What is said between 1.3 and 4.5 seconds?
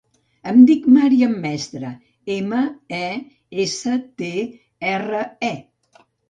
Mestre: ema, e, essa, te,